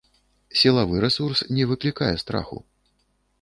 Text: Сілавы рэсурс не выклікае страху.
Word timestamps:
Сілавы 0.61 0.95
рэсурс 1.05 1.43
не 1.59 1.67
выклікае 1.73 2.11
страху. 2.23 2.57